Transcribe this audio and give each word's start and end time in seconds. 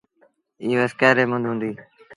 ايٚ 0.61 0.77
وسڪآري 0.83 1.13
ريٚ 1.17 1.29
مند 1.31 1.45
هُݩديٚ۔ 1.49 1.77